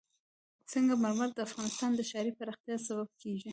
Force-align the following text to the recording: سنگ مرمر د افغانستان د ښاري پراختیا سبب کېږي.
سنگ 0.71 0.89
مرمر 1.03 1.29
د 1.33 1.39
افغانستان 1.47 1.91
د 1.95 2.01
ښاري 2.09 2.31
پراختیا 2.39 2.75
سبب 2.87 3.09
کېږي. 3.21 3.49